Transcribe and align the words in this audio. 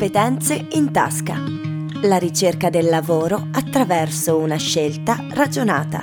Competenze 0.00 0.68
in 0.70 0.92
tasca. 0.92 1.36
La 2.04 2.16
ricerca 2.16 2.70
del 2.70 2.88
lavoro 2.88 3.48
attraverso 3.52 4.38
una 4.38 4.56
scelta 4.56 5.26
ragionata. 5.28 6.00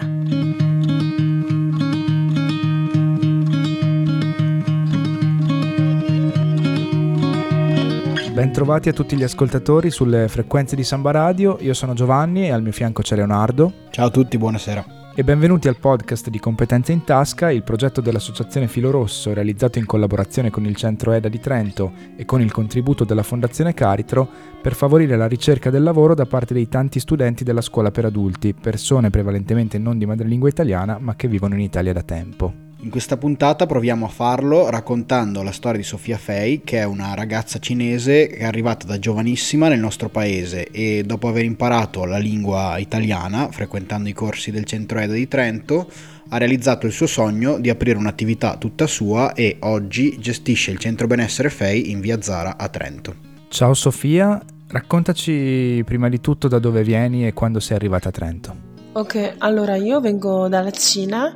Bentrovati 8.33 8.89
a 8.89 8.93
tutti 8.93 9.15
gli 9.15 9.23
ascoltatori 9.23 9.89
sulle 9.89 10.27
frequenze 10.27 10.75
di 10.75 10.83
Samba 10.83 11.09
Radio, 11.09 11.57
io 11.59 11.73
sono 11.73 11.95
Giovanni 11.95 12.45
e 12.45 12.51
al 12.51 12.61
mio 12.61 12.73
fianco 12.73 13.01
c'è 13.01 13.15
Leonardo. 13.15 13.87
Ciao 13.89 14.05
a 14.05 14.11
tutti, 14.11 14.37
buonasera 14.37 14.96
e 15.19 15.23
benvenuti 15.23 15.67
al 15.67 15.79
podcast 15.79 16.29
di 16.29 16.37
Competenze 16.37 16.91
in 16.91 17.03
Tasca, 17.03 17.49
il 17.49 17.63
progetto 17.63 18.01
dell'Associazione 18.01 18.67
Filo 18.67 18.91
Rosso 18.91 19.33
realizzato 19.33 19.79
in 19.79 19.87
collaborazione 19.87 20.51
con 20.51 20.63
il 20.63 20.75
Centro 20.75 21.11
EDA 21.11 21.27
di 21.27 21.39
Trento 21.39 21.91
e 22.15 22.23
con 22.23 22.39
il 22.39 22.51
contributo 22.51 23.03
della 23.03 23.23
Fondazione 23.23 23.73
Caritro 23.73 24.29
per 24.61 24.75
favorire 24.75 25.17
la 25.17 25.27
ricerca 25.27 25.71
del 25.71 25.81
lavoro 25.81 26.13
da 26.13 26.27
parte 26.27 26.53
dei 26.53 26.69
tanti 26.69 26.99
studenti 26.99 27.43
della 27.43 27.61
scuola 27.61 27.89
per 27.89 28.05
adulti, 28.05 28.53
persone 28.53 29.09
prevalentemente 29.09 29.79
non 29.79 29.97
di 29.97 30.05
madrelingua 30.05 30.49
italiana 30.49 30.99
ma 30.99 31.15
che 31.15 31.27
vivono 31.27 31.55
in 31.55 31.61
Italia 31.61 31.93
da 31.93 32.03
tempo. 32.03 32.66
In 32.87 32.93
questa 32.93 33.17
puntata 33.17 33.65
proviamo 33.65 34.05
a 34.05 34.07
farlo 34.07 34.69
raccontando 34.69 35.43
la 35.43 35.51
storia 35.51 35.81
di 35.81 35.85
Sofia 35.85 36.17
Fei, 36.17 36.61
che 36.63 36.77
è 36.77 36.85
una 36.85 37.15
ragazza 37.15 37.59
cinese 37.59 38.27
che 38.27 38.37
è 38.37 38.43
arrivata 38.45 38.87
da 38.87 38.97
giovanissima 38.97 39.67
nel 39.67 39.81
nostro 39.81 40.07
paese 40.07 40.69
e 40.71 41.03
dopo 41.05 41.27
aver 41.27 41.43
imparato 41.43 42.05
la 42.05 42.17
lingua 42.17 42.77
italiana, 42.77 43.51
frequentando 43.51 44.07
i 44.07 44.13
corsi 44.13 44.51
del 44.51 44.63
centro 44.63 44.99
EDA 44.99 45.11
di 45.11 45.27
Trento, 45.27 45.91
ha 46.29 46.37
realizzato 46.37 46.85
il 46.85 46.93
suo 46.93 47.07
sogno 47.07 47.59
di 47.59 47.69
aprire 47.69 47.97
un'attività 47.97 48.55
tutta 48.55 48.87
sua 48.87 49.33
e 49.33 49.57
oggi 49.59 50.17
gestisce 50.17 50.71
il 50.71 50.77
centro 50.77 51.07
benessere 51.07 51.49
Fei 51.49 51.91
in 51.91 51.99
via 51.99 52.21
Zara 52.21 52.55
a 52.55 52.69
Trento. 52.69 53.15
Ciao 53.49 53.73
Sofia, 53.73 54.41
raccontaci 54.69 55.83
prima 55.85 56.07
di 56.07 56.21
tutto 56.21 56.47
da 56.47 56.57
dove 56.57 56.83
vieni 56.83 57.27
e 57.27 57.33
quando 57.33 57.59
sei 57.59 57.75
arrivata 57.75 58.07
a 58.07 58.11
Trento. 58.13 58.67
Ok, 58.93 59.35
allora 59.39 59.75
io 59.75 59.99
vengo 59.99 60.47
dalla 60.47 60.71
Cina 60.71 61.35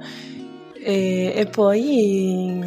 e, 0.83 1.33
e, 1.35 1.45
poi 1.45 2.59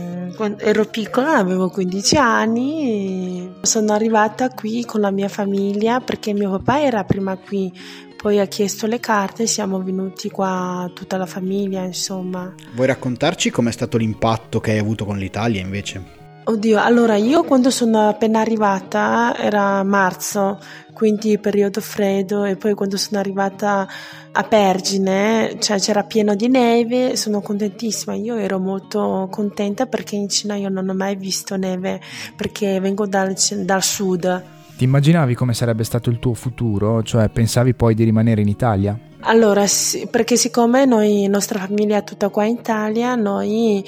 ero 0.58 0.84
piccola, 0.84 1.36
avevo 1.36 1.68
15 1.68 2.16
anni, 2.16 3.52
sono 3.62 3.92
arrivata 3.92 4.48
qui 4.50 4.84
con 4.84 5.00
la 5.00 5.10
mia 5.10 5.28
famiglia 5.28 6.00
perché 6.00 6.32
mio 6.32 6.50
papà 6.50 6.82
era 6.82 7.04
prima 7.04 7.36
qui, 7.36 7.72
poi 8.16 8.38
ha 8.38 8.46
chiesto 8.46 8.86
le 8.86 9.00
carte, 9.00 9.46
siamo 9.46 9.82
venuti 9.82 10.30
qua 10.30 10.88
tutta 10.94 11.16
la 11.16 11.26
famiglia, 11.26 11.82
insomma. 11.82 12.54
Vuoi 12.74 12.86
raccontarci 12.86 13.50
com'è 13.50 13.72
stato 13.72 13.98
l'impatto 13.98 14.60
che 14.60 14.70
hai 14.70 14.78
avuto 14.78 15.04
con 15.04 15.18
l'Italia 15.18 15.60
invece? 15.60 16.22
Oddio, 16.46 16.78
allora 16.78 17.16
io 17.16 17.42
quando 17.42 17.70
sono 17.70 18.06
appena 18.06 18.40
arrivata 18.40 19.34
era 19.34 19.82
marzo, 19.82 20.58
quindi 20.92 21.38
periodo 21.38 21.80
freddo 21.80 22.44
e 22.44 22.56
poi 22.56 22.74
quando 22.74 22.98
sono 22.98 23.18
arrivata 23.18 23.88
a 24.30 24.42
Pergine, 24.42 25.56
cioè 25.58 25.78
c'era 25.78 26.02
pieno 26.02 26.34
di 26.34 26.48
neve, 26.48 27.16
sono 27.16 27.40
contentissima, 27.40 28.14
io 28.14 28.36
ero 28.36 28.58
molto 28.58 29.26
contenta 29.30 29.86
perché 29.86 30.16
in 30.16 30.28
Cina 30.28 30.54
io 30.54 30.68
non 30.68 30.86
ho 30.86 30.94
mai 30.94 31.16
visto 31.16 31.56
neve 31.56 31.98
perché 32.36 32.78
vengo 32.78 33.06
dal, 33.06 33.34
dal 33.62 33.82
sud. 33.82 34.44
Ti 34.76 34.84
immaginavi 34.84 35.34
come 35.34 35.54
sarebbe 35.54 35.84
stato 35.84 36.10
il 36.10 36.18
tuo 36.18 36.34
futuro? 36.34 37.02
Cioè 37.02 37.30
pensavi 37.30 37.72
poi 37.72 37.94
di 37.94 38.04
rimanere 38.04 38.42
in 38.42 38.48
Italia? 38.48 38.98
Allora, 39.26 39.66
sì, 39.66 40.06
perché 40.06 40.36
siccome 40.36 40.84
noi, 40.84 41.26
nostra 41.28 41.60
famiglia 41.60 41.96
è 41.96 42.04
tutta 42.04 42.28
qua 42.28 42.44
in 42.44 42.56
Italia, 42.56 43.14
noi 43.14 43.82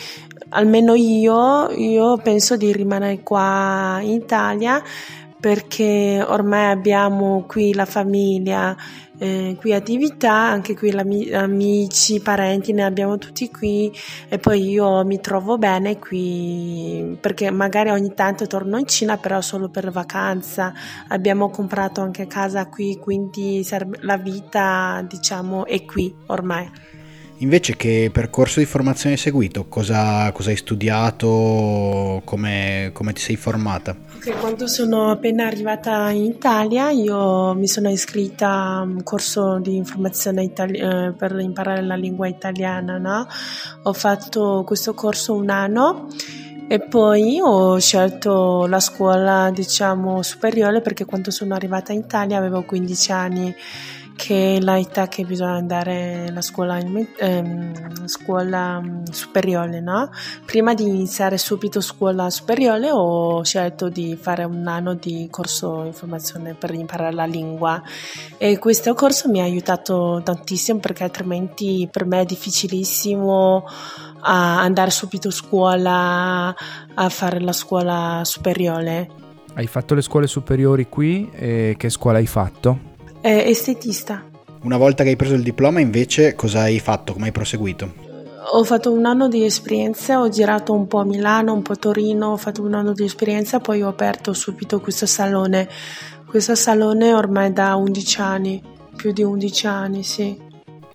almeno 0.50 0.94
io, 0.94 1.70
io 1.72 2.16
penso 2.18 2.56
di 2.56 2.72
rimanere 2.72 3.20
qua 3.22 3.98
in 4.00 4.12
Italia 4.12 4.82
perché 5.40 6.24
ormai 6.26 6.70
abbiamo 6.70 7.44
qui 7.46 7.74
la 7.74 7.84
famiglia, 7.84 8.74
eh, 9.18 9.56
qui 9.58 9.72
attività, 9.72 10.32
anche 10.32 10.74
qui 10.74 10.90
amici, 10.90 12.20
parenti, 12.20 12.72
ne 12.72 12.84
abbiamo 12.84 13.18
tutti 13.18 13.50
qui 13.50 13.92
e 14.28 14.38
poi 14.38 14.70
io 14.70 15.04
mi 15.04 15.20
trovo 15.20 15.58
bene 15.58 15.98
qui 15.98 17.16
perché 17.20 17.50
magari 17.50 17.90
ogni 17.90 18.12
tanto 18.14 18.46
torno 18.46 18.78
in 18.78 18.86
Cina 18.86 19.16
però 19.18 19.40
solo 19.40 19.68
per 19.68 19.90
vacanza, 19.90 20.72
abbiamo 21.08 21.50
comprato 21.50 22.00
anche 22.00 22.26
casa 22.26 22.68
qui 22.68 22.98
quindi 22.98 23.66
la 24.00 24.16
vita 24.16 25.04
diciamo 25.08 25.66
è 25.66 25.84
qui 25.84 26.14
ormai. 26.26 26.94
Invece 27.38 27.76
che 27.76 28.08
percorso 28.10 28.60
di 28.60 28.64
formazione 28.64 29.14
hai 29.14 29.20
seguito? 29.20 29.66
Cosa, 29.68 30.32
cosa 30.32 30.48
hai 30.48 30.56
studiato? 30.56 32.22
Come, 32.24 32.90
come, 32.94 33.12
ti 33.12 33.20
sei 33.20 33.36
formata? 33.36 33.94
Okay, 34.16 34.38
quando 34.40 34.66
sono 34.66 35.10
appena 35.10 35.46
arrivata 35.46 36.08
in 36.10 36.24
Italia 36.24 36.90
io 36.90 37.52
mi 37.52 37.68
sono 37.68 37.90
iscritta 37.90 38.48
a 38.48 38.80
un 38.80 39.02
corso 39.02 39.58
di 39.58 39.76
informazione 39.76 40.44
itali- 40.44 40.78
eh, 40.78 41.12
per 41.16 41.38
imparare 41.38 41.82
la 41.82 41.94
lingua 41.94 42.26
italiana. 42.26 42.96
No? 42.96 43.26
Ho 43.82 43.92
fatto 43.92 44.62
questo 44.66 44.94
corso 44.94 45.34
un 45.34 45.50
anno 45.50 46.08
e 46.68 46.80
poi 46.80 47.38
ho 47.40 47.78
scelto 47.78 48.66
la 48.66 48.80
scuola 48.80 49.50
diciamo 49.50 50.22
superiore 50.22 50.80
perché 50.80 51.04
quando 51.04 51.30
sono 51.30 51.54
arrivata 51.54 51.92
in 51.92 52.00
Italia 52.00 52.38
avevo 52.38 52.62
15 52.62 53.12
anni 53.12 53.54
che 54.16 54.58
l'età 54.60 55.06
che 55.08 55.24
bisogna 55.24 55.52
andare 55.52 56.24
alla 56.28 56.40
scuola, 56.40 56.78
ehm, 56.78 58.06
scuola 58.06 58.80
mm, 58.80 59.04
superiore, 59.10 59.80
no? 59.80 60.10
Prima 60.44 60.74
di 60.74 60.84
iniziare 60.84 61.38
subito 61.38 61.80
scuola 61.80 62.30
superiore 62.30 62.90
ho 62.90 63.44
scelto 63.44 63.88
di 63.88 64.16
fare 64.20 64.44
un 64.44 64.66
anno 64.66 64.94
di 64.94 65.28
corso 65.30 65.82
di 65.84 65.92
formazione 65.92 66.54
per 66.54 66.72
imparare 66.72 67.12
la 67.12 67.26
lingua 67.26 67.80
e 68.38 68.58
questo 68.58 68.94
corso 68.94 69.28
mi 69.28 69.40
ha 69.40 69.44
aiutato 69.44 70.20
tantissimo 70.24 70.80
perché 70.80 71.04
altrimenti 71.04 71.86
per 71.90 72.06
me 72.06 72.22
è 72.22 72.24
difficilissimo 72.24 73.64
andare 74.22 74.90
subito 74.90 75.28
a 75.28 75.30
scuola 75.30 76.56
a 76.94 77.08
fare 77.10 77.38
la 77.40 77.52
scuola 77.52 78.22
superiore. 78.24 79.08
Hai 79.54 79.66
fatto 79.66 79.94
le 79.94 80.02
scuole 80.02 80.26
superiori 80.26 80.88
qui 80.88 81.30
e 81.32 81.74
che 81.78 81.90
scuola 81.90 82.18
hai 82.18 82.26
fatto? 82.26 82.94
Eh, 83.26 83.50
estetista. 83.50 84.22
Una 84.62 84.76
volta 84.76 85.02
che 85.02 85.10
hai 85.10 85.16
preso 85.16 85.34
il 85.34 85.42
diploma 85.42 85.80
invece 85.80 86.36
cosa 86.36 86.60
hai 86.60 86.78
fatto? 86.78 87.12
Come 87.12 87.26
hai 87.26 87.32
proseguito? 87.32 88.04
Ho 88.52 88.62
fatto 88.62 88.92
un 88.92 89.04
anno 89.04 89.26
di 89.26 89.44
esperienza, 89.44 90.20
ho 90.20 90.28
girato 90.28 90.72
un 90.72 90.86
po' 90.86 91.00
a 91.00 91.04
Milano, 91.04 91.52
un 91.52 91.62
po' 91.62 91.72
a 91.72 91.76
Torino, 91.76 92.28
ho 92.28 92.36
fatto 92.36 92.62
un 92.62 92.74
anno 92.74 92.92
di 92.92 93.02
esperienza, 93.02 93.58
poi 93.58 93.82
ho 93.82 93.88
aperto 93.88 94.32
subito 94.32 94.80
questo 94.80 95.06
salone. 95.06 95.68
Questo 96.24 96.54
salone 96.54 97.12
ormai 97.12 97.52
da 97.52 97.74
11 97.74 98.20
anni, 98.20 98.62
più 98.94 99.12
di 99.12 99.24
11 99.24 99.66
anni, 99.66 100.02
sì. 100.04 100.44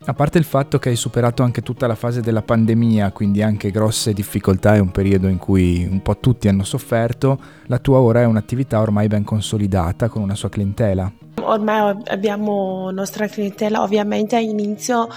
A 0.03 0.13
parte 0.13 0.37
il 0.37 0.45
fatto 0.45 0.79
che 0.79 0.89
hai 0.89 0.95
superato 0.95 1.43
anche 1.43 1.61
tutta 1.61 1.85
la 1.85 1.95
fase 1.95 2.21
della 2.21 2.41
pandemia, 2.41 3.11
quindi 3.11 3.41
anche 3.41 3.71
grosse 3.71 4.13
difficoltà 4.13 4.75
e 4.75 4.79
un 4.79 4.91
periodo 4.91 5.27
in 5.27 5.37
cui 5.37 5.85
un 5.89 6.01
po' 6.01 6.17
tutti 6.17 6.47
hanno 6.47 6.63
sofferto, 6.63 7.39
la 7.65 7.77
tua 7.77 7.99
ora 7.99 8.21
è 8.21 8.25
un'attività 8.25 8.79
ormai 8.79 9.07
ben 9.07 9.25
consolidata 9.25 10.07
con 10.07 10.21
una 10.21 10.35
sua 10.35 10.49
clientela. 10.49 11.11
Ormai 11.43 11.97
abbiamo 12.07 12.91
nostra 12.91 13.27
clientela, 13.27 13.81
ovviamente 13.81 14.35
all'inizio 14.35 15.07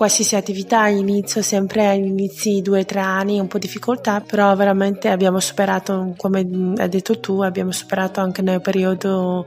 qualsiasi 0.00 0.34
attività 0.34 0.86
inizio 0.86 1.42
sempre 1.42 1.86
agli 1.86 2.06
inizi 2.06 2.62
due 2.62 2.80
o 2.80 2.84
tre 2.86 3.00
anni 3.00 3.38
un 3.38 3.48
po' 3.48 3.58
di 3.58 3.66
difficoltà 3.66 4.22
però 4.22 4.56
veramente 4.56 5.10
abbiamo 5.10 5.40
superato 5.40 6.14
come 6.16 6.38
hai 6.78 6.88
detto 6.88 7.20
tu 7.20 7.42
abbiamo 7.42 7.70
superato 7.70 8.18
anche 8.20 8.40
nel 8.40 8.62
periodo 8.62 9.44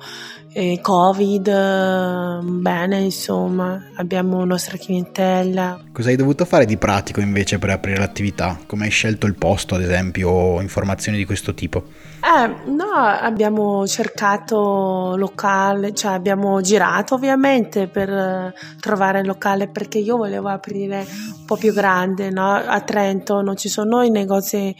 eh, 0.54 0.80
covid 0.82 2.42
bene 2.44 3.00
insomma 3.00 3.90
abbiamo 3.96 4.46
nostra 4.46 4.78
clientela. 4.78 5.80
Cosa 5.92 6.10
hai 6.10 6.16
dovuto 6.16 6.46
fare 6.46 6.66
di 6.66 6.78
pratico 6.78 7.20
invece 7.20 7.58
per 7.58 7.72
aprire 7.72 7.98
l'attività? 7.98 8.60
Come 8.68 8.86
hai 8.86 8.92
scelto 8.92 9.26
il 9.26 9.36
posto 9.36 9.76
ad 9.76 9.82
esempio 9.82 10.30
o 10.30 10.62
informazioni 10.62 11.18
di 11.18 11.26
questo 11.26 11.54
tipo? 11.54 11.84
Eh, 12.24 12.70
no, 12.70 12.94
abbiamo 12.94 13.86
cercato 13.88 15.16
locale, 15.18 15.94
cioè 15.94 16.14
abbiamo 16.14 16.62
girato 16.62 17.16
ovviamente 17.16 17.88
per 17.88 18.10
eh, 18.10 18.54
trovare 18.80 19.20
il 19.20 19.28
locale 19.28 19.68
perché 19.68 19.98
io 19.98 20.18
volevo 20.18 20.43
aprire 20.48 21.06
un 21.38 21.46
po' 21.46 21.56
più 21.56 21.74
grande, 21.74 22.30
no? 22.30 22.54
A 22.54 22.82
Trento 22.82 23.42
non 23.42 23.56
ci 23.56 23.70
sono 23.70 24.02
i 24.02 24.10
negozi, 24.10 24.76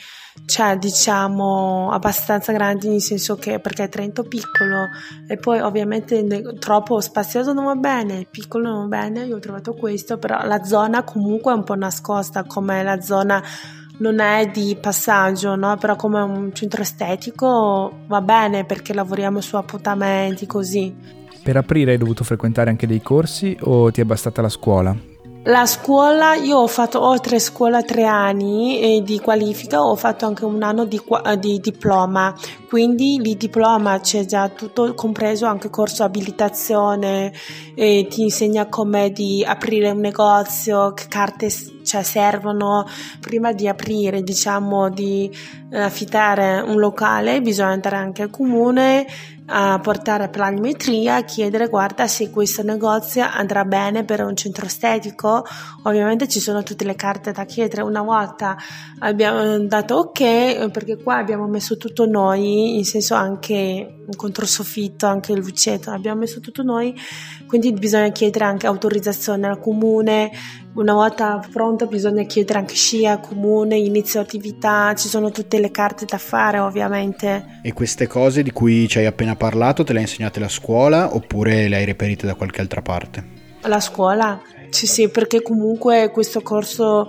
cioè 0.46 0.78
diciamo 0.78 1.92
abbastanza 1.92 2.52
grandi 2.52 2.88
nel 2.90 3.02
senso 3.02 3.36
che 3.36 3.60
perché 3.60 3.90
Trento 3.90 4.24
è 4.24 4.28
piccolo 4.28 4.90
e 5.28 5.38
poi 5.38 5.60
ovviamente 5.60 6.26
troppo 6.60 7.00
spazioso 7.02 7.54
non 7.54 7.66
va 7.66 7.76
bene, 7.76 8.28
piccolo 8.30 8.70
non 8.70 8.88
va 8.88 8.98
bene, 8.98 9.26
io 9.26 9.38
ho 9.38 9.40
trovato 9.40 9.74
questo, 9.74 10.18
però 10.18 10.44
la 10.46 10.64
zona 10.64 11.04
comunque 11.04 11.52
è 11.52 11.56
un 11.56 11.64
po' 11.64 11.76
nascosta 11.76 12.44
come 12.44 12.84
la 12.84 13.02
zona 13.02 13.42
non 13.98 14.20
è 14.20 14.50
di 14.52 14.76
passaggio, 14.80 15.56
no? 15.56 15.78
però 15.78 15.96
come 15.96 16.22
un 16.22 16.54
centro 16.54 16.82
estetico 16.82 18.00
va 18.08 18.22
bene 18.22 18.66
perché 18.66 18.94
lavoriamo 18.94 19.40
su 19.42 19.56
appuntamenti 19.56 20.46
così. 20.46 21.22
Per 21.44 21.58
aprire 21.58 21.92
hai 21.92 21.98
dovuto 21.98 22.24
frequentare 22.24 22.70
anche 22.70 22.88
dei 22.88 23.02
corsi 23.02 23.56
o 23.62 23.92
ti 23.92 24.02
è 24.02 24.06
bastata 24.06 24.42
la 24.42 24.50
scuola? 24.50 25.13
La 25.46 25.66
scuola, 25.66 26.36
io 26.36 26.60
ho 26.60 26.68
fatto 26.68 27.06
oltre 27.06 27.38
scuola 27.38 27.84
tre 27.84 28.06
anni 28.06 29.02
di 29.04 29.20
qualifica, 29.20 29.82
ho 29.82 29.94
fatto 29.98 30.26
anche 30.26 30.46
un 30.46 30.64
anno 30.64 30.86
di, 30.86 31.02
di 31.38 31.60
diploma, 31.60 32.34
quindi 32.70 33.16
il 33.16 33.36
diploma 33.36 34.00
c'è 34.00 34.24
già 34.24 34.48
tutto 34.48 34.94
compreso, 34.94 35.46
anche 35.46 35.70
corso 35.70 36.06
abilitazione, 36.06 37.34
ti 37.76 38.22
insegna 38.22 38.70
come 38.70 39.12
di 39.12 39.44
aprire 39.46 39.92
un 39.92 40.00
negozio, 40.00 40.94
che 40.94 41.08
carte 41.10 41.50
cioè, 41.84 42.04
servono. 42.04 42.86
Prima 43.20 43.52
di 43.52 43.68
aprire, 43.68 44.24
diciamo, 44.24 44.90
di 44.90 45.30
affittare 45.74 46.62
un 46.62 46.80
locale, 46.80 47.42
bisogna 47.42 47.72
andare 47.72 47.98
anche 47.98 48.22
al 48.22 48.30
comune 48.30 49.06
a 49.46 49.80
portare 49.80 50.30
planimetria, 50.30 51.16
a 51.16 51.24
chiedere 51.24 51.68
guarda 51.68 52.08
se 52.08 52.30
questo 52.30 52.64
negozio 52.64 53.26
andrà 53.30 53.66
bene 53.66 54.04
per 54.04 54.24
un 54.24 54.36
centro 54.36 54.66
estetico, 54.66 55.44
ovviamente 55.84 56.28
ci 56.28 56.40
sono 56.40 56.64
tutte 56.64 56.86
le 56.86 56.96
carte 56.96 57.32
da 57.32 57.46
chiedere, 57.46 57.82
una 57.82 58.02
volta 58.02 58.56
abbiamo 59.00 59.58
dato 59.60 59.96
ok 59.96 60.70
perché 60.70 60.98
qua 60.98 61.18
abbiamo 61.18 61.48
messo 61.48 61.78
tutto 61.78 62.06
noi, 62.06 62.78
in 62.78 62.86
senso 62.86 63.16
anche 63.16 64.03
un 64.06 64.16
controsoffitto, 64.16 65.06
anche 65.06 65.32
il 65.32 65.40
lucetto, 65.40 65.92
abbiamo 65.92 66.22
messo 66.22 66.40
tutto 66.40 66.64
noi, 66.64 66.94
quindi 67.48 67.72
bisogna 67.74 68.12
chiedere 68.12 68.46
anche 68.46 68.68
autorizzazione 68.68 69.48
al 69.48 69.60
comune, 69.60 70.32
una 70.74 70.94
volta 70.94 71.46
pronto 71.52 71.86
bisogna 71.86 72.24
chiedere 72.24 72.60
anche 72.60 72.74
scia, 72.74 73.20
comune, 73.20 73.78
inizio 73.78 74.20
attività, 74.20 74.94
ci 74.96 75.08
sono 75.08 75.30
tutte 75.32 75.60
le 75.60 75.72
carte 75.72 76.06
da 76.06 76.18
fare 76.18 76.60
ovviamente. 76.60 77.60
E 77.62 77.74
queste 77.74 78.08
cose 78.08 78.42
di 78.42 78.52
cui 78.52 78.88
ci 78.88 78.98
hai 78.98 79.06
appena 79.06 79.36
parlato 79.36 79.84
te 79.84 79.94
le 79.94 80.00
ha 80.00 80.02
insegnate 80.02 80.40
la 80.40 80.50
scuola 80.50 81.16
oppure 81.16 81.68
le 81.68 81.76
hai 81.76 81.86
reperite 81.86 82.26
da 82.26 82.36
qualche 82.36 82.62
altra 82.62 82.82
parte? 82.82 83.42
La 83.62 83.80
scuola, 83.80 84.42
sì 84.70 84.88
sì, 84.88 85.10
perché 85.10 85.42
comunque 85.42 86.10
questo 86.12 86.42
corso 86.42 87.08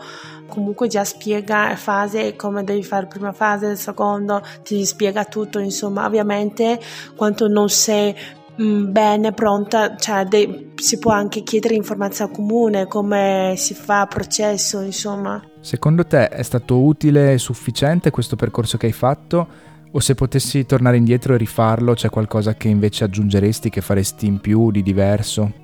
comunque 0.55 0.89
già 0.89 1.05
spiega 1.05 1.77
fase 1.77 2.37
come 2.37 2.65
devi 2.65 2.83
fare 2.83 3.07
prima 3.07 3.33
fase, 3.33 3.77
secondo, 3.77 4.43
ti 4.63 4.85
spiega 4.87 5.25
tutto, 5.25 5.59
insomma, 5.59 6.07
ovviamente 6.07 6.81
quando 7.15 7.49
non 7.49 7.69
sei 7.69 8.15
Mm, 8.63 8.93
bene, 8.93 9.33
pronta, 9.33 9.97
cioè 9.97 10.25
de- 10.25 10.71
si 10.77 10.99
può 10.99 11.11
anche 11.11 11.43
chiedere 11.43 11.75
informazione 11.75 12.33
comune, 12.33 12.87
come 12.87 13.55
si 13.57 13.75
fa 13.75 14.07
processo, 14.07 14.81
insomma. 14.81 15.43
Secondo 15.61 16.07
te 16.07 16.29
è 16.29 16.43
stato 16.43 16.81
utile 16.81 17.33
e 17.33 17.39
sufficiente 17.39 18.11
questo 18.11 18.37
percorso 18.37 18.77
che 18.77 18.87
hai 18.87 18.93
fatto? 18.93 19.73
O 19.91 20.01
se 20.01 20.15
potessi 20.15 20.67
tornare 20.67 20.97
indietro 20.97 21.35
e 21.35 21.37
rifarlo, 21.37 21.95
c'è 21.95 22.11
qualcosa 22.11 22.55
che 22.55 22.69
invece 22.69 23.05
aggiungeresti, 23.05 23.71
che 23.71 23.81
faresti 23.81 24.27
in 24.27 24.41
più, 24.41 24.71
di 24.71 24.83
diverso? 24.83 25.64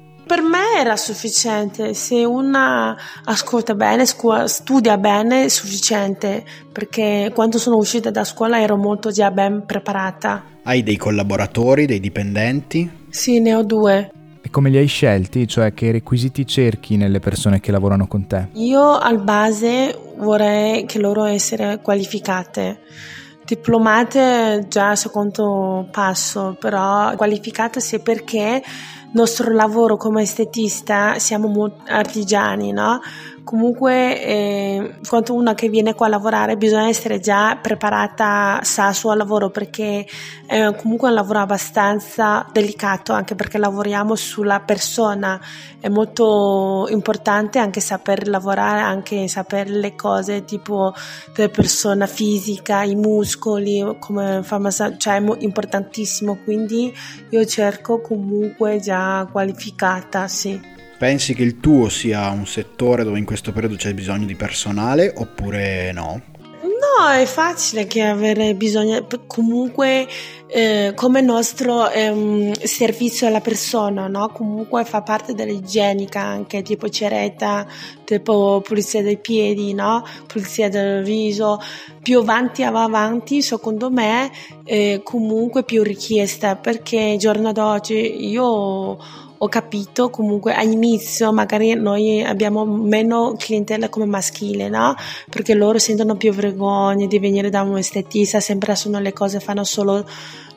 Era 0.81 0.97
sufficiente, 0.97 1.93
se 1.93 2.25
una 2.25 2.97
ascolta 3.25 3.75
bene, 3.75 4.07
studia 4.07 4.97
bene, 4.97 5.45
è 5.45 5.49
sufficiente, 5.49 6.43
perché 6.73 7.31
quando 7.35 7.59
sono 7.59 7.77
uscita 7.77 8.11
da 8.11 8.25
scuola 8.25 8.59
ero 8.59 8.79
molto 8.79 9.11
già 9.11 9.31
ben 9.31 9.67
preparata. 9.67 10.43
Hai 10.63 10.83
dei 10.83 10.97
collaboratori, 10.97 11.85
dei 11.85 12.01
dipendenti? 12.01 12.91
Sì, 13.11 13.41
ne 13.41 13.55
ho 13.57 13.63
due. 13.63 14.11
E 14.41 14.49
come 14.49 14.71
li 14.71 14.79
hai 14.79 14.87
scelti? 14.87 15.47
Cioè 15.47 15.75
che 15.75 15.93
requisiti 15.93 16.47
cerchi 16.47 16.97
nelle 16.97 17.21
persone 17.21 17.61
che 17.61 17.73
lavorano 17.73 18.07
con 18.07 18.27
te? 18.27 18.49
Io 18.55 18.97
al 18.97 19.23
base 19.23 19.95
vorrei 20.17 20.87
che 20.87 20.99
loro 20.99 21.25
essere 21.25 21.81
qualificate. 21.83 22.81
Diplomate 23.45 24.65
già 24.69 24.97
secondo 24.97 25.89
passo, 25.91 26.57
però 26.59 27.15
qualificate 27.17 27.81
sì 27.81 27.99
perché 27.99 28.63
nostro 29.13 29.53
lavoro 29.53 29.97
come 29.97 30.23
estetista 30.23 31.19
siamo 31.19 31.71
artigiani, 31.87 32.73
no? 32.73 33.01
Comunque 33.51 34.25
eh, 34.25 34.95
quando 35.09 35.35
una 35.35 35.55
che 35.55 35.69
viene 35.69 35.97
qua 35.97 36.07
a 36.07 36.11
lavorare 36.11 36.57
bisogna 36.57 36.87
essere 36.87 37.19
già 37.19 37.59
preparata 37.61 38.61
sa 38.63 38.93
suo 38.93 39.13
lavoro 39.15 39.51
perché 39.51 40.07
è 40.47 40.73
comunque 40.77 41.09
un 41.09 41.15
lavoro 41.15 41.41
abbastanza 41.41 42.47
delicato 42.53 43.13
anche 43.13 43.35
perché 43.35 43.59
lavoriamo 43.59 44.15
sulla 44.15 44.61
persona. 44.61 45.41
È 45.81 45.89
molto 45.89 46.87
importante 46.91 47.59
anche 47.59 47.81
saper 47.81 48.29
lavorare 48.29 48.83
anche 48.83 49.27
sapere 49.27 49.71
le 49.71 49.97
cose 49.97 50.45
tipo 50.45 50.95
della 51.35 51.49
persona 51.49 52.07
fisica 52.07 52.85
i 52.85 52.95
muscoli 52.95 53.97
come 53.99 54.45
fa 54.45 54.59
massaggio 54.59 54.97
cioè 54.99 55.21
è 55.21 55.37
importantissimo. 55.39 56.39
Quindi 56.45 56.97
io 57.31 57.45
cerco 57.47 58.01
comunque 58.01 58.79
già 58.79 59.27
qualificata 59.29 60.29
sì 60.29 60.79
Pensi 61.01 61.33
che 61.33 61.43
il 61.43 61.61
tuo 61.61 61.89
sia 61.89 62.29
un 62.29 62.47
settore 62.47 63.05
dove 63.05 63.19
in 63.19 63.25
questo 63.25 63.53
periodo 63.53 63.77
c'è 63.77 63.95
bisogno 63.95 64.27
di 64.27 64.35
personale 64.35 65.11
oppure 65.17 65.93
no? 65.93 66.21
No, 66.61 67.09
è 67.09 67.25
facile 67.25 67.87
che 67.87 68.03
avere 68.03 68.55
bisogno, 68.55 69.07
comunque 69.27 70.07
eh, 70.47 70.93
come 70.95 71.23
nostro 71.23 71.89
eh, 71.89 72.53
servizio 72.63 73.27
alla 73.27 73.41
persona, 73.41 74.09
no? 74.09 74.29
Comunque 74.29 74.85
fa 74.85 75.01
parte 75.01 75.33
dell'igienica 75.33 76.21
anche, 76.21 76.61
tipo 76.61 76.91
ceretta, 76.91 77.67
tipo 78.05 78.61
pulizia 78.63 79.03
dei 79.03 79.17
piedi, 79.17 79.73
no? 79.73 80.05
Pulizia 80.27 80.69
del 80.69 81.03
viso. 81.03 81.63
Più 82.03 82.19
avanti 82.19 82.63
va 82.63 82.83
avanti, 82.83 83.41
secondo 83.41 83.91
me, 83.91 84.31
eh, 84.65 85.01
comunque 85.03 85.65
più 85.65 85.83
richiesta, 85.83 86.57
perché 86.57 87.17
giorno 87.19 87.53
d'oggi 87.53 88.29
io 88.29 89.29
ho 89.43 89.49
capito 89.49 90.11
comunque 90.11 90.53
all'inizio 90.53 91.33
magari 91.33 91.73
noi 91.75 92.23
abbiamo 92.23 92.67
meno 92.67 93.35
clientela 93.39 93.89
come 93.89 94.05
maschile, 94.05 94.69
no? 94.69 94.95
Perché 95.31 95.55
loro 95.55 95.79
sentono 95.79 96.17
più 96.17 96.31
vergogna 96.33 97.07
di 97.07 97.19
venire 97.19 97.49
da 97.49 97.63
un 97.63 97.79
estetista, 97.79 98.39
sempre 98.39 98.75
sono 98.75 99.01
le 99.01 99.15
cose 99.15 99.41
fanno 99.41 99.65
solo 99.65 100.05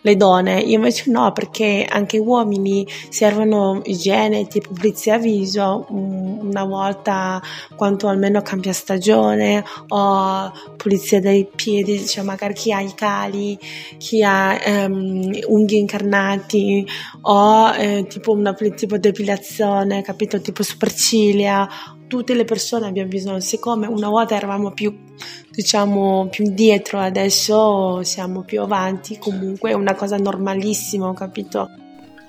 le 0.03 0.17
donne, 0.17 0.59
io 0.59 0.75
invece 0.75 1.09
no, 1.11 1.31
perché 1.31 1.85
anche 1.89 2.17
uomini 2.17 2.85
servono 3.09 3.79
igiene, 3.85 4.47
tipo 4.47 4.73
pulizia 4.73 5.17
viso 5.17 5.85
una 5.89 6.65
volta 6.65 7.41
quando 7.75 8.09
almeno 8.09 8.41
cambia 8.41 8.73
stagione 8.73 9.63
o 9.87 10.51
pulizia 10.75 11.21
dei 11.21 11.47
piedi, 11.55 12.05
cioè 12.05 12.23
magari 12.23 12.53
chi 12.53 12.73
ha 12.73 12.81
i 12.81 12.93
cali, 12.93 13.57
chi 13.97 14.21
ha 14.23 14.59
um, 14.65 15.31
unghie 15.47 15.79
incarnati 15.79 16.85
o 17.21 17.73
eh, 17.73 18.05
tipo 18.09 18.33
una 18.33 18.53
tipo 18.73 18.97
depilazione, 18.97 20.01
capito? 20.01 20.41
Tipo 20.41 20.63
superciglia 20.63 21.67
tutte 22.13 22.35
le 22.35 22.45
persone 22.45 22.85
abbiamo 22.85 23.09
bisogno, 23.09 23.39
siccome 23.39 23.87
una 23.87 24.07
volta 24.07 24.35
eravamo 24.35 24.69
più 24.69 24.95
diciamo 25.49 26.27
più 26.29 26.45
indietro, 26.45 26.99
adesso 26.99 28.03
siamo 28.03 28.43
più 28.43 28.61
avanti, 28.61 29.17
comunque 29.17 29.71
è 29.71 29.73
una 29.73 29.95
cosa 29.95 30.17
normalissima, 30.17 31.11
capito? 31.15 31.69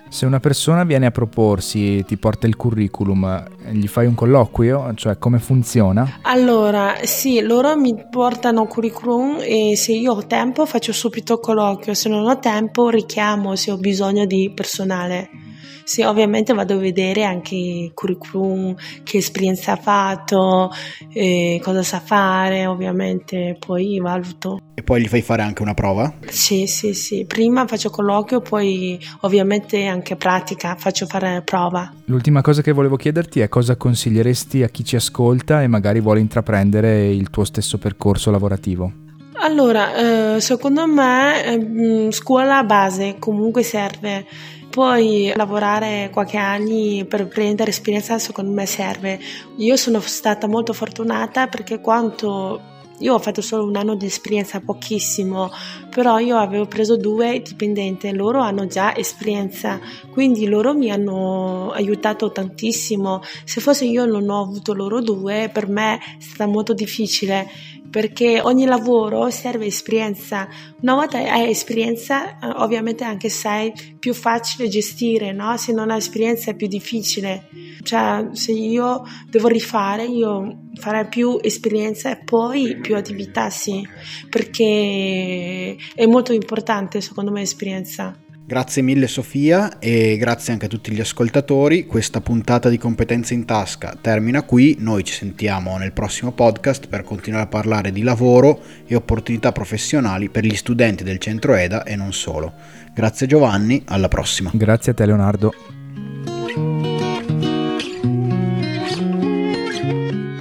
Se 0.08 0.24
una 0.24 0.40
persona 0.40 0.84
viene 0.84 1.06
a 1.06 1.10
proporsi 1.10 1.98
e 1.98 2.04
ti 2.04 2.16
porta 2.16 2.46
il 2.46 2.56
curriculum, 2.56 3.44
gli 3.72 3.86
fai 3.86 4.06
un 4.06 4.14
colloquio? 4.14 4.94
Cioè 4.94 5.18
come 5.18 5.38
funziona? 5.38 6.20
Allora, 6.22 6.94
sì, 7.02 7.40
loro 7.40 7.76
mi 7.76 7.94
portano 8.08 8.66
curriculum 8.66 9.38
e 9.40 9.76
se 9.76 9.92
io 9.92 10.12
ho 10.12 10.26
tempo 10.26 10.64
faccio 10.64 10.92
subito 10.92 11.38
colloquio, 11.38 11.92
se 11.92 12.08
non 12.08 12.26
ho 12.26 12.38
tempo 12.38 12.88
richiamo 12.88 13.54
se 13.56 13.70
ho 13.70 13.76
bisogno 13.76 14.24
di 14.24 14.50
personale. 14.54 15.43
Sì, 15.84 16.02
ovviamente 16.02 16.52
vado 16.52 16.74
a 16.74 16.78
vedere 16.78 17.24
anche 17.24 17.54
il 17.54 17.92
curriculum, 17.94 18.74
che 19.02 19.18
esperienza 19.18 19.72
ha 19.72 19.76
fatto, 19.76 20.70
eh, 21.12 21.60
cosa 21.62 21.82
sa 21.82 22.00
fare, 22.00 22.66
ovviamente 22.66 23.56
poi 23.58 23.98
valuto. 24.00 24.60
E 24.74 24.82
poi 24.82 25.02
gli 25.02 25.08
fai 25.08 25.22
fare 25.22 25.42
anche 25.42 25.62
una 25.62 25.74
prova? 25.74 26.12
Sì, 26.28 26.66
sì, 26.66 26.94
sì. 26.94 27.24
Prima 27.26 27.66
faccio 27.66 27.90
colloquio, 27.90 28.40
poi 28.40 28.98
ovviamente 29.20 29.86
anche 29.86 30.16
pratica, 30.16 30.74
faccio 30.76 31.06
fare 31.06 31.42
prova. 31.42 31.92
L'ultima 32.06 32.42
cosa 32.42 32.62
che 32.62 32.72
volevo 32.72 32.96
chiederti 32.96 33.40
è 33.40 33.48
cosa 33.48 33.76
consiglieresti 33.76 34.62
a 34.62 34.68
chi 34.68 34.84
ci 34.84 34.96
ascolta 34.96 35.62
e 35.62 35.68
magari 35.68 36.00
vuole 36.00 36.20
intraprendere 36.20 37.08
il 37.08 37.30
tuo 37.30 37.44
stesso 37.44 37.78
percorso 37.78 38.30
lavorativo? 38.30 39.02
Allora, 39.36 40.36
eh, 40.36 40.40
secondo 40.40 40.86
me 40.86 41.44
eh, 41.44 42.12
scuola 42.12 42.62
base 42.64 43.16
comunque 43.18 43.62
serve 43.62 44.24
poi 44.74 45.32
lavorare 45.36 46.10
qualche 46.12 46.36
anno 46.36 47.04
per 47.04 47.28
prendere 47.28 47.70
esperienza 47.70 48.18
secondo 48.18 48.50
me 48.50 48.66
serve. 48.66 49.20
Io 49.58 49.76
sono 49.76 50.00
stata 50.00 50.48
molto 50.48 50.72
fortunata 50.72 51.46
perché 51.46 51.80
quanto 51.80 52.60
io 52.98 53.14
ho 53.14 53.18
fatto 53.20 53.40
solo 53.40 53.64
un 53.66 53.76
anno 53.76 53.94
di 53.94 54.06
esperienza, 54.06 54.60
pochissimo, 54.60 55.50
però 55.90 56.18
io 56.18 56.38
avevo 56.38 56.66
preso 56.66 56.96
due 56.96 57.40
dipendenti, 57.40 58.12
loro 58.12 58.40
hanno 58.40 58.66
già 58.66 58.96
esperienza, 58.96 59.78
quindi 60.10 60.46
loro 60.46 60.74
mi 60.74 60.90
hanno 60.90 61.70
aiutato 61.70 62.32
tantissimo. 62.32 63.20
Se 63.44 63.60
fosse 63.60 63.84
io 63.84 64.06
non 64.06 64.28
ho 64.28 64.42
avuto 64.42 64.74
loro 64.74 65.00
due, 65.00 65.50
per 65.52 65.68
me 65.68 65.98
è 65.98 66.00
stato 66.18 66.50
molto 66.50 66.72
difficile 66.72 67.48
perché 67.94 68.40
ogni 68.40 68.64
lavoro 68.64 69.30
serve 69.30 69.66
esperienza. 69.66 70.48
Una 70.80 70.96
volta 70.96 71.18
hai 71.18 71.48
esperienza, 71.48 72.40
eh, 72.40 72.48
ovviamente 72.56 73.04
anche 73.04 73.28
sei 73.28 73.72
più 74.00 74.14
facile 74.14 74.66
gestire, 74.66 75.30
no? 75.30 75.56
Se 75.56 75.72
non 75.72 75.92
hai 75.92 75.98
esperienza 75.98 76.50
è 76.50 76.56
più 76.56 76.66
difficile. 76.66 77.48
Cioè, 77.84 78.30
se 78.32 78.50
io 78.50 79.04
devo 79.30 79.46
rifare, 79.46 80.06
io 80.06 80.70
farei 80.74 81.06
più 81.06 81.38
esperienza 81.40 82.10
e 82.10 82.24
poi 82.24 82.80
più 82.80 82.96
attività, 82.96 83.48
sì, 83.48 83.86
perché 84.28 85.76
è 85.94 86.06
molto 86.06 86.32
importante 86.32 87.00
secondo 87.00 87.30
me 87.30 87.38
l'esperienza. 87.38 88.23
Grazie 88.46 88.82
mille 88.82 89.08
Sofia 89.08 89.78
e 89.78 90.18
grazie 90.18 90.52
anche 90.52 90.66
a 90.66 90.68
tutti 90.68 90.92
gli 90.92 91.00
ascoltatori. 91.00 91.86
Questa 91.86 92.20
puntata 92.20 92.68
di 92.68 92.76
Competenze 92.76 93.32
in 93.32 93.46
tasca 93.46 93.96
termina 93.98 94.42
qui, 94.42 94.76
noi 94.80 95.02
ci 95.02 95.14
sentiamo 95.14 95.78
nel 95.78 95.92
prossimo 95.92 96.30
podcast 96.30 96.88
per 96.88 97.04
continuare 97.04 97.44
a 97.44 97.48
parlare 97.48 97.90
di 97.90 98.02
lavoro 98.02 98.60
e 98.86 98.94
opportunità 98.96 99.50
professionali 99.50 100.28
per 100.28 100.44
gli 100.44 100.54
studenti 100.54 101.04
del 101.04 101.18
centro 101.18 101.54
EDA 101.54 101.84
e 101.84 101.96
non 101.96 102.12
solo. 102.12 102.52
Grazie 102.94 103.26
Giovanni, 103.26 103.82
alla 103.86 104.08
prossima. 104.08 104.50
Grazie 104.52 104.92
a 104.92 104.94
te 104.94 105.06
Leonardo. 105.06 105.73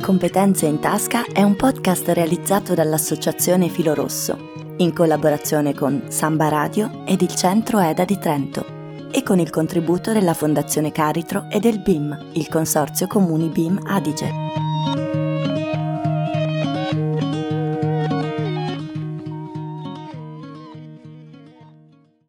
Competenze 0.03 0.65
in 0.65 0.81
tasca 0.81 1.23
è 1.31 1.43
un 1.43 1.55
podcast 1.55 2.09
realizzato 2.09 2.73
dall'Associazione 2.73 3.69
Filo 3.69 3.93
Rosso 3.93 4.51
in 4.79 4.91
collaborazione 4.91 5.73
con 5.73 6.03
Samba 6.09 6.49
Radio 6.49 7.05
ed 7.05 7.21
il 7.21 7.33
Centro 7.33 7.79
EDA 7.79 8.03
di 8.03 8.17
Trento 8.17 8.65
e 9.09 9.23
con 9.23 9.39
il 9.39 9.49
contributo 9.49 10.11
della 10.11 10.33
Fondazione 10.33 10.91
Caritro 10.91 11.45
e 11.49 11.61
del 11.61 11.79
BIM, 11.79 12.31
il 12.33 12.49
Consorzio 12.49 13.07
Comuni 13.07 13.47
BIM 13.47 13.79
Adige. 13.85 14.62